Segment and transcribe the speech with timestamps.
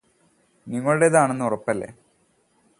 [0.67, 1.89] നിങ്ങളുടേതാണെന്ന് ഉറപ്പല്ലേ